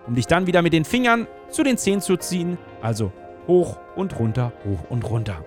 um 0.06 0.14
dich 0.14 0.26
dann 0.26 0.46
wieder 0.46 0.62
mit 0.62 0.73
den 0.73 0.84
Fingern 0.84 1.26
zu 1.50 1.62
den 1.62 1.78
Zehen 1.78 2.00
zu 2.00 2.16
ziehen. 2.16 2.58
Also 2.82 3.12
hoch 3.46 3.78
und 3.96 4.18
runter, 4.18 4.52
hoch 4.64 4.90
und 4.90 5.08
runter. 5.08 5.44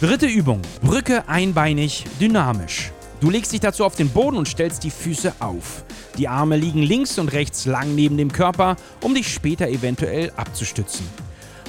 Dritte 0.00 0.26
Übung. 0.26 0.60
Brücke 0.82 1.28
einbeinig 1.28 2.04
dynamisch. 2.20 2.92
Du 3.20 3.30
legst 3.30 3.52
dich 3.52 3.60
dazu 3.60 3.84
auf 3.84 3.96
den 3.96 4.10
Boden 4.10 4.36
und 4.36 4.48
stellst 4.48 4.84
die 4.84 4.90
Füße 4.90 5.34
auf. 5.38 5.84
Die 6.18 6.28
Arme 6.28 6.56
liegen 6.56 6.82
links 6.82 7.18
und 7.18 7.32
rechts 7.32 7.64
lang 7.64 7.94
neben 7.94 8.18
dem 8.18 8.30
Körper, 8.30 8.76
um 9.00 9.14
dich 9.14 9.32
später 9.32 9.68
eventuell 9.68 10.30
abzustützen. 10.36 11.06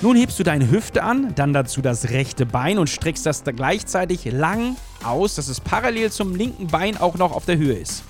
Nun 0.01 0.17
hebst 0.17 0.37
du 0.37 0.43
deine 0.43 0.69
Hüfte 0.69 1.03
an, 1.03 1.33
dann 1.35 1.53
dazu 1.53 1.81
das 1.81 2.09
rechte 2.09 2.45
Bein 2.45 2.77
und 2.77 2.89
streckst 2.89 3.25
das 3.25 3.43
da 3.43 3.51
gleichzeitig 3.53 4.25
lang 4.25 4.75
aus, 5.03 5.35
dass 5.35 5.47
es 5.47 5.61
parallel 5.61 6.11
zum 6.11 6.35
linken 6.35 6.67
Bein 6.67 6.97
auch 6.97 7.15
noch 7.15 7.31
auf 7.31 7.45
der 7.45 7.57
Höhe 7.57 7.75
ist. 7.75 8.03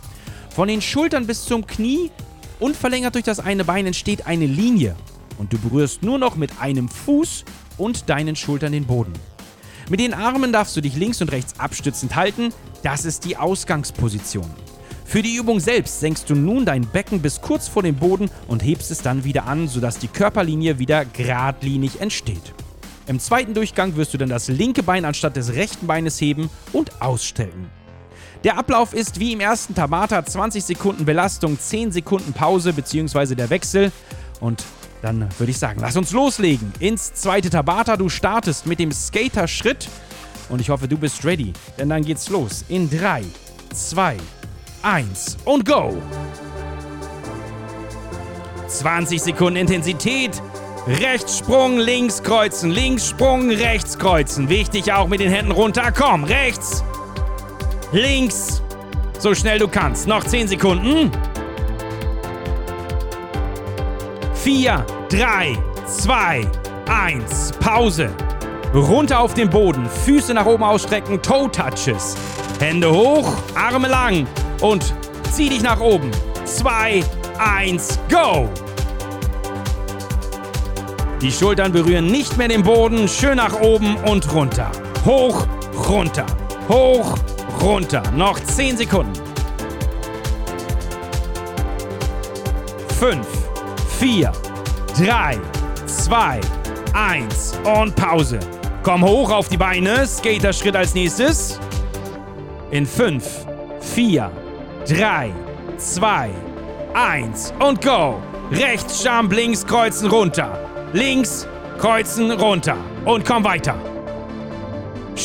Von 0.50 0.67
den 0.67 0.81
Schultern 0.81 1.27
bis 1.27 1.45
zum 1.45 1.67
Knie 1.67 2.10
Unverlängert 2.59 3.15
durch 3.15 3.25
das 3.25 3.39
eine 3.39 3.65
Bein 3.65 3.85
entsteht 3.85 4.27
eine 4.27 4.45
Linie 4.45 4.95
und 5.38 5.51
du 5.51 5.57
berührst 5.57 6.03
nur 6.03 6.17
noch 6.17 6.35
mit 6.35 6.51
einem 6.62 6.88
Fuß 6.88 7.43
und 7.77 8.09
deinen 8.09 8.35
Schultern 8.35 8.71
den 8.71 8.85
Boden. 8.85 9.13
Mit 9.89 10.00
den 10.00 10.13
Armen 10.13 10.53
darfst 10.53 10.75
du 10.75 10.81
dich 10.81 10.95
links 10.95 11.21
und 11.21 11.31
rechts 11.31 11.59
abstützend 11.59 12.15
halten, 12.15 12.53
das 12.81 13.05
ist 13.05 13.25
die 13.25 13.38
Ausgangsposition. 13.38 14.50
Für 15.03 15.21
die 15.21 15.35
Übung 15.35 15.59
selbst 15.59 16.00
senkst 16.00 16.29
du 16.29 16.35
nun 16.35 16.65
dein 16.65 16.88
Becken 16.88 17.21
bis 17.21 17.41
kurz 17.41 17.67
vor 17.67 17.83
dem 17.83 17.95
Boden 17.95 18.29
und 18.47 18.63
hebst 18.63 18.89
es 18.89 19.01
dann 19.01 19.24
wieder 19.24 19.45
an, 19.45 19.67
sodass 19.67 20.00
die 20.00 20.07
Körperlinie 20.07 20.79
wieder 20.79 21.05
geradlinig 21.05 22.01
entsteht. 22.01 22.53
Im 23.05 23.19
zweiten 23.19 23.53
Durchgang 23.53 23.95
wirst 23.97 24.15
du 24.15 24.17
dann 24.17 24.29
das 24.29 24.47
linke 24.47 24.81
Bein 24.81 25.05
anstatt 25.05 25.35
des 25.35 25.53
rechten 25.53 25.85
Beines 25.85 26.19
heben 26.19 26.50
und 26.74 27.01
ausstellen. 27.01 27.69
Der 28.46 28.60
Ablauf 28.60 28.94
ist 28.94 29.20
wie 29.20 29.34
im 29.34 29.40
ersten 29.40 29.74
Tabata 29.74 30.24
20 30.24 30.64
Sekunden 30.64 31.04
Belastung, 31.04 31.60
10 31.60 31.92
Sekunden 31.92 32.32
Pause 32.32 32.74
bzw. 32.74 33.34
der 33.34 33.50
Wechsel. 33.50 33.92
Und 34.40 34.64
dann 35.02 35.28
würde 35.40 35.50
ich 35.50 35.58
sagen, 35.58 35.80
lass 35.82 35.98
uns 35.98 36.12
loslegen 36.12 36.72
ins 36.78 37.16
zweite 37.16 37.50
Tabata. 37.50 37.98
Du 37.98 38.08
startest 38.08 38.68
mit 38.68 38.78
dem 38.78 38.92
Skater-Schritt 38.92 39.90
und 40.50 40.62
ich 40.62 40.70
hoffe, 40.70 40.88
du 40.88 40.96
bist 40.96 41.25
ready, 41.25 41.54
denn 41.80 41.90
dann 41.90 42.06
geht's 42.06 42.30
los 42.30 42.64
in 42.68 42.88
3, 42.88 43.24
2, 43.74 44.18
1 44.84 45.38
und 45.46 45.66
go! 45.66 45.98
20 48.68 49.24
Sekunden 49.24 49.58
Intensität. 49.58 50.40
Rechtssprung, 50.86 51.80
links 51.80 52.22
kreuzen, 52.22 52.70
Linkssprung, 52.70 53.50
rechts 53.50 53.98
kreuzen. 53.98 54.50
Wichtig 54.50 54.94
auch 54.94 55.08
mit 55.08 55.20
den 55.20 55.32
Händen 55.32 55.52
runter. 55.52 55.92
Komm, 55.92 56.25
rechts, 56.25 56.84
links. 57.92 58.62
So 59.20 59.34
schnell 59.34 59.60
du 59.60 59.68
kannst. 59.68 60.08
Noch 60.08 60.24
10 60.24 60.48
Sekunden. 60.48 61.12
4, 64.36 64.86
3, 65.10 65.58
2, 65.88 66.48
1. 66.88 67.51
Pause. 67.60 68.10
Runter 68.74 69.20
auf 69.20 69.34
den 69.34 69.50
Boden. 69.50 69.89
Füße 70.06 70.34
nach 70.34 70.46
oben 70.46 70.63
ausstrecken. 70.63 71.22
Toe 71.22 71.50
Touches. 71.51 72.15
Hände 72.60 72.92
hoch, 72.92 73.34
Arme 73.56 73.88
lang 73.88 74.27
und 74.62 74.94
zieh 75.32 75.50
dich 75.50 75.62
nach 75.62 75.80
oben. 75.80 76.12
2, 76.46 77.04
1, 77.38 78.00
go! 78.10 78.50
Die 81.22 81.32
Schultern 81.32 81.72
berühren 81.72 82.08
nicht 82.08 82.38
mehr 82.38 82.48
den 82.48 82.63
Boden. 82.63 83.08
Schön 83.08 83.38
nach 83.38 83.60
oben 83.60 83.96
und 84.08 84.32
runter. 84.34 84.72
Hoch, 85.06 85.48
runter. 85.89 86.25
Hoch, 86.70 87.10
runter. 87.10 87.35
Noch 88.15 88.39
10 88.39 88.77
Sekunden. 88.77 89.13
5, 93.00 93.27
4, 94.00 94.31
3, 94.97 95.38
2, 95.85 96.41
1 96.93 97.59
und 97.63 97.95
Pause. 97.95 98.39
Komm 98.83 99.03
hoch 99.03 99.31
auf 99.31 99.50
die 99.50 99.57
Beine, 99.57 100.07
Skater-Schritt 100.07 100.75
als 100.75 100.93
nächstes. 100.93 101.59
In 102.71 102.85
5, 102.85 103.45
4, 103.81 104.31
3, 104.88 105.31
2, 105.77 106.29
1 106.93 107.53
und 107.59 107.81
go. 107.81 108.21
Rechts, 108.51 109.03
Jump, 109.03 109.33
links, 109.33 109.65
kreuzen, 109.65 110.09
runter. 110.09 110.57
Links, 110.93 111.47
kreuzen, 111.79 112.31
runter. 112.31 112.77
Und 113.05 113.25
komm 113.25 113.43
weiter. 113.43 113.75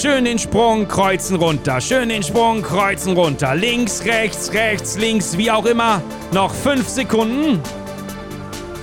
Schön 0.00 0.24
den 0.24 0.38
Sprung, 0.38 0.88
kreuzen, 0.88 1.36
runter. 1.36 1.78
Schön 1.78 2.08
den 2.08 2.22
Sprung, 2.22 2.62
kreuzen, 2.62 3.12
runter. 3.12 3.54
Links, 3.54 4.02
rechts, 4.06 4.50
rechts, 4.54 4.96
links, 4.96 5.36
wie 5.36 5.50
auch 5.50 5.66
immer. 5.66 6.00
Noch 6.32 6.54
5 6.54 6.88
Sekunden. 6.88 7.60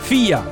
4, 0.04 0.44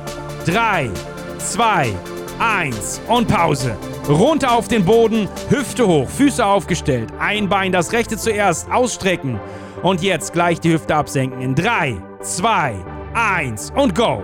3, 0.44 0.90
2, 1.38 1.92
1 2.40 3.00
und 3.06 3.28
Pause. 3.28 3.76
Runter 4.08 4.50
auf 4.50 4.66
den 4.66 4.84
Boden, 4.84 5.28
Hüfte 5.50 5.86
hoch, 5.86 6.08
Füße 6.08 6.44
aufgestellt. 6.44 7.12
Ein 7.20 7.48
Bein, 7.48 7.70
das 7.70 7.92
rechte 7.92 8.16
zuerst, 8.16 8.68
ausstrecken. 8.68 9.38
Und 9.84 10.02
jetzt 10.02 10.32
gleich 10.32 10.58
die 10.58 10.72
Hüfte 10.72 10.96
absenken. 10.96 11.42
In 11.42 11.54
3, 11.54 11.96
2, 12.22 12.74
1 13.14 13.72
und 13.76 13.94
go. 13.94 14.20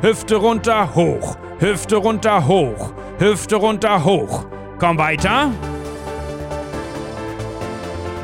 Hüfte 0.00 0.36
runter, 0.36 0.94
hoch. 0.94 1.36
Hüfte 1.58 1.96
runter, 1.96 2.46
hoch. 2.46 2.94
Hüfte 3.18 3.56
runter, 3.56 4.02
hoch. 4.02 4.46
Komm 4.78 4.96
weiter. 4.96 5.50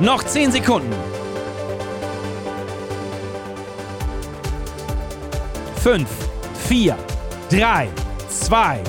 Noch 0.01 0.23
10 0.23 0.53
Sekunden. 0.53 0.95
5, 5.83 6.09
4, 6.69 6.97
3, 7.51 7.89
2, 8.29 8.81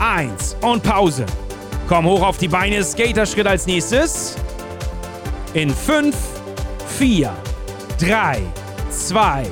1 0.00 0.56
und 0.62 0.82
Pause. 0.82 1.26
Komm 1.86 2.06
hoch 2.06 2.22
auf 2.22 2.38
die 2.38 2.48
Beine, 2.48 2.82
Skaterschritt 2.82 3.46
als 3.46 3.66
nächstes. 3.66 4.36
In 5.52 5.68
5, 5.68 6.16
4, 6.98 7.30
3, 8.00 8.40
2, 8.90 9.44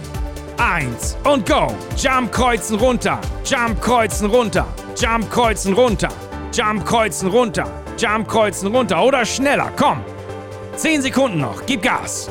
1 0.57 1.19
und 1.25 1.47
go. 1.47 1.75
Jump 1.99 2.33
kreuzen 2.33 2.79
runter, 2.79 3.21
Jump 3.45 3.83
kreuzen 3.83 4.31
runter, 4.31 4.67
Jump 4.97 5.31
kreuzen 5.31 5.75
runter, 5.75 6.09
Jump 6.55 6.87
kreuzen 6.87 7.29
runter, 7.29 7.67
Jump 7.99 8.29
kreuzen 8.29 8.75
runter 8.75 9.03
oder 9.03 9.27
schneller, 9.27 9.71
komm. 9.77 10.03
10 10.83 11.01
Sekunden 11.01 11.39
noch, 11.39 11.65
gib 11.65 11.81
Gas. 11.81 12.29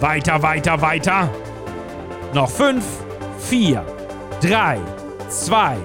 Weiter, 0.00 0.42
weiter, 0.42 0.78
weiter. 0.82 1.30
Noch 2.34 2.50
5, 2.50 2.84
4, 3.38 3.82
3, 4.42 4.78
2, 5.30 5.76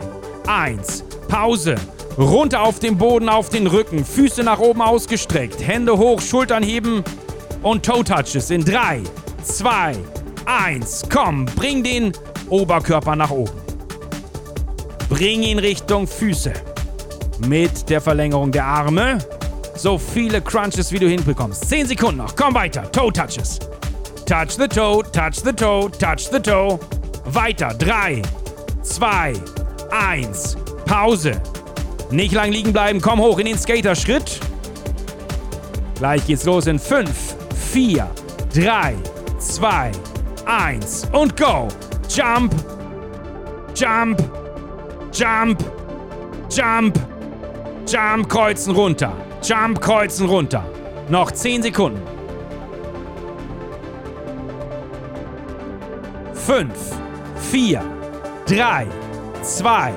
1. 0.45 1.05
Pause. 1.29 1.75
Runter 2.17 2.63
auf 2.63 2.79
den 2.79 2.97
Boden, 2.97 3.29
auf 3.29 3.47
den 3.47 3.67
Rücken, 3.67 4.03
Füße 4.03 4.43
nach 4.43 4.59
oben 4.59 4.81
ausgestreckt, 4.81 5.65
Hände 5.65 5.97
hoch, 5.97 6.19
Schultern 6.19 6.63
heben 6.63 7.01
und 7.61 7.85
Toe 7.85 8.03
Touches 8.03 8.51
in 8.51 8.65
3, 8.65 9.03
2, 9.41 9.95
1. 10.45 11.03
Komm, 11.09 11.45
bring 11.45 11.81
den 11.81 12.11
Oberkörper 12.49 13.15
nach 13.15 13.31
oben. 13.31 13.57
Bring 15.07 15.43
ihn 15.43 15.59
Richtung 15.59 16.07
Füße. 16.07 16.51
Mit 17.47 17.89
der 17.89 18.01
Verlängerung 18.01 18.51
der 18.51 18.65
Arme. 18.65 19.19
So 19.75 19.97
viele 19.97 20.41
Crunches, 20.41 20.91
wie 20.91 20.99
du 20.99 21.07
hinbekommst. 21.07 21.67
10 21.67 21.87
Sekunden 21.87 22.17
noch. 22.17 22.35
Komm 22.35 22.53
weiter. 22.53 22.89
Toe 22.91 23.11
Touches. 23.11 23.59
Touch 24.25 24.51
the 24.57 24.67
toe, 24.67 25.03
touch 25.03 25.43
the 25.43 25.51
toe, 25.51 25.89
touch 25.89 26.29
the 26.31 26.39
toe. 26.39 26.79
Weiter. 27.25 27.73
3, 27.77 28.21
2, 28.81 29.33
1. 29.91 30.57
Pause. 30.85 31.41
Nicht 32.11 32.33
lang 32.33 32.51
liegen 32.51 32.71
bleiben, 32.71 33.01
komm 33.01 33.19
hoch 33.19 33.39
in 33.39 33.47
den 33.47 33.57
Skaterschritt. 33.57 34.39
Gleich 35.95 36.25
geht's 36.27 36.45
los 36.45 36.67
in 36.67 36.79
5, 36.79 37.09
4, 37.71 38.09
3, 38.53 38.95
2, 39.39 39.91
1 40.45 41.07
und 41.11 41.35
go. 41.35 41.67
Jump, 42.07 42.53
Jump, 43.73 44.21
Jump, 45.11 45.63
Jump, 46.49 46.99
Jump, 47.87 48.29
kreuzen 48.29 48.75
runter. 48.75 49.13
Jump, 49.43 49.81
kreuzen 49.81 50.27
runter. 50.27 50.63
Noch 51.09 51.31
10 51.31 51.63
Sekunden. 51.63 52.01
5, 56.33 56.71
4, 57.51 57.81
3, 58.47 58.87
2, 59.41 59.91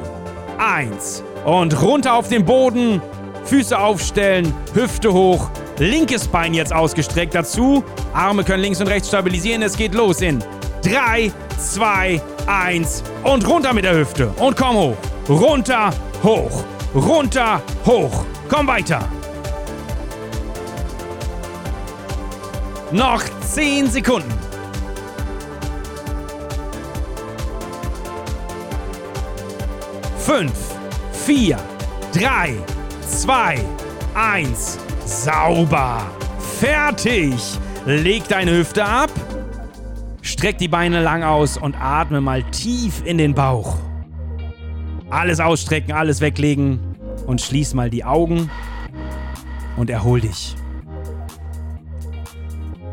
1 0.58 1.22
und 1.44 1.80
runter 1.80 2.14
auf 2.14 2.28
den 2.28 2.44
Boden. 2.44 3.00
Füße 3.44 3.78
aufstellen, 3.78 4.52
Hüfte 4.74 5.12
hoch, 5.12 5.48
linkes 5.78 6.26
Bein 6.26 6.52
jetzt 6.52 6.72
ausgestreckt 6.72 7.36
dazu. 7.36 7.84
Arme 8.12 8.42
können 8.42 8.62
links 8.62 8.80
und 8.80 8.88
rechts 8.88 9.08
stabilisieren. 9.08 9.62
Es 9.62 9.76
geht 9.76 9.94
los 9.94 10.22
in 10.22 10.42
3, 10.82 11.30
2, 11.56 12.20
1 12.48 13.04
und 13.22 13.46
runter 13.46 13.72
mit 13.72 13.84
der 13.84 13.96
Hüfte. 13.96 14.28
Und 14.38 14.56
komm 14.56 14.76
hoch. 14.76 14.96
Runter, 15.28 15.90
hoch. 16.24 16.64
Runter, 16.94 17.62
hoch. 17.84 18.24
Komm 18.48 18.66
weiter. 18.66 19.08
Noch 22.92 23.22
10 23.40 23.90
Sekunden. 23.90 24.32
Fünf, 30.18 30.52
vier, 31.12 31.58
drei, 32.12 32.54
zwei, 33.00 33.58
eins. 34.14 34.78
Sauber. 35.04 36.06
Fertig. 36.60 37.34
Leg 37.86 38.28
deine 38.28 38.52
Hüfte 38.52 38.84
ab. 38.84 39.10
Streck 40.22 40.58
die 40.58 40.68
Beine 40.68 41.02
lang 41.02 41.24
aus 41.24 41.56
und 41.56 41.74
atme 41.80 42.20
mal 42.20 42.44
tief 42.50 43.02
in 43.04 43.18
den 43.18 43.34
Bauch. 43.34 43.78
Alles 45.10 45.40
ausstrecken, 45.40 45.92
alles 45.92 46.20
weglegen 46.20 46.78
und 47.26 47.40
schließ 47.40 47.74
mal 47.74 47.90
die 47.90 48.04
Augen 48.04 48.48
und 49.76 49.90
erhol 49.90 50.20
dich. 50.20 50.56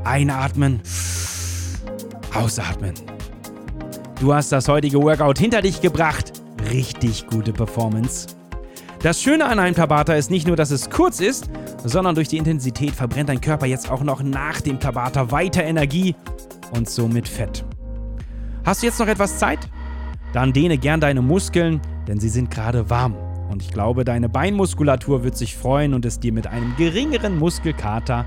Einatmen, 0.04 0.82
ausatmen. 2.34 2.94
Du 4.20 4.34
hast 4.34 4.52
das 4.52 4.68
heutige 4.68 5.02
Workout 5.02 5.40
hinter 5.40 5.62
dich 5.62 5.82
gebracht. 5.82 6.34
Richtig 6.72 7.28
gute 7.28 7.54
Performance. 7.54 8.28
Das 9.02 9.22
Schöne 9.22 9.46
an 9.46 9.60
einem 9.60 9.76
Tabata 9.76 10.14
ist 10.14 10.30
nicht 10.32 10.48
nur, 10.48 10.56
dass 10.56 10.72
es 10.72 10.90
kurz 10.90 11.20
ist, 11.20 11.50
sondern 11.84 12.16
durch 12.16 12.28
die 12.28 12.38
Intensität 12.38 12.92
verbrennt 12.92 13.30
dein 13.30 13.42
Körper 13.42 13.66
jetzt 13.66 13.90
auch 13.90 14.02
noch 14.02 14.24
nach 14.24 14.62
dem 14.62 14.80
Tabata 14.80 15.32
weiter 15.32 15.64
Energie 15.64 16.16
und 16.74 16.90
somit 16.90 17.28
Fett. 17.28 17.66
Hast 18.66 18.82
du 18.82 18.88
jetzt 18.88 19.00
noch 19.00 19.08
etwas 19.08 19.40
Zeit? 19.40 19.60
Dann 20.34 20.54
dehne 20.54 20.78
gern 20.78 21.02
deine 21.02 21.22
Muskeln, 21.22 21.82
denn 22.08 22.20
sie 22.20 22.30
sind 22.30 22.50
gerade 22.50 22.90
warm. 22.90 23.16
Und 23.50 23.62
ich 23.62 23.72
glaube, 23.72 24.04
deine 24.04 24.30
Beinmuskulatur 24.30 25.24
wird 25.24 25.38
sich 25.38 25.56
freuen 25.56 25.94
und 25.94 26.06
es 26.06 26.20
dir 26.20 26.34
mit 26.34 26.48
einem 26.48 26.76
geringeren 26.78 27.38
Muskelkater 27.38 28.26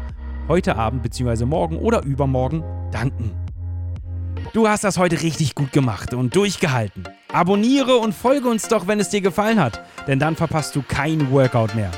heute 0.49 0.77
Abend 0.77 1.03
bzw. 1.03 1.45
morgen 1.45 1.79
oder 1.79 2.03
übermorgen 2.05 2.63
danken. 2.93 3.33
Du 4.53 4.69
hast 4.69 4.85
das 4.85 4.99
heute 4.99 5.23
richtig 5.23 5.55
gut 5.55 5.73
gemacht 5.73 6.15
und 6.15 6.35
durchgehalten. 6.35 7.05
Abonniere 7.33 7.97
und 7.97 8.15
folge 8.15 8.49
uns 8.49 8.69
doch, 8.69 8.87
wenn 8.87 9.01
es 9.01 9.11
dir 9.11 9.21
gefallen 9.21 9.61
hat, 9.61 9.83
denn 10.07 10.19
dann 10.19 10.37
verpasst 10.37 10.75
du 10.77 10.83
kein 10.83 11.31
Workout 11.31 11.75
mehr. 11.75 11.91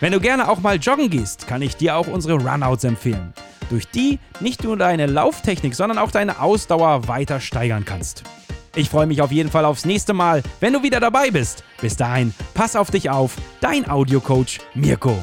Wenn 0.00 0.12
du 0.12 0.20
gerne 0.20 0.48
auch 0.48 0.60
mal 0.60 0.76
joggen 0.76 1.10
gehst, 1.10 1.46
kann 1.46 1.62
ich 1.62 1.76
dir 1.76 1.96
auch 1.96 2.06
unsere 2.06 2.34
Runouts 2.34 2.84
empfehlen, 2.84 3.34
durch 3.68 3.86
die 3.86 4.18
nicht 4.40 4.64
nur 4.64 4.76
deine 4.76 5.06
Lauftechnik, 5.06 5.74
sondern 5.74 5.98
auch 5.98 6.10
deine 6.10 6.40
Ausdauer 6.40 7.06
weiter 7.06 7.38
steigern 7.38 7.84
kannst. 7.84 8.24
Ich 8.74 8.88
freue 8.88 9.06
mich 9.06 9.20
auf 9.20 9.32
jeden 9.32 9.50
Fall 9.50 9.64
aufs 9.64 9.84
nächste 9.84 10.14
Mal, 10.14 10.42
wenn 10.60 10.72
du 10.72 10.82
wieder 10.82 11.00
dabei 11.00 11.30
bist. 11.30 11.64
Bis 11.80 11.96
dahin, 11.96 12.32
pass 12.54 12.76
auf 12.76 12.90
dich 12.90 13.10
auf, 13.10 13.36
dein 13.60 13.88
Audiocoach 13.88 14.60
Mirko. 14.74 15.16